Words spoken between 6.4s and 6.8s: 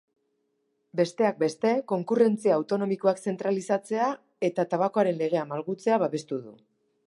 du.